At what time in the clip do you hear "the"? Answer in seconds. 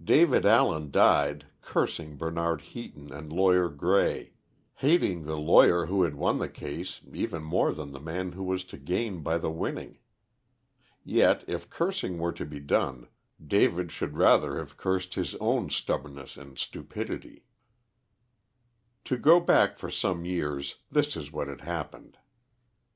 5.24-5.36, 6.38-6.48, 7.90-7.98, 9.38-9.50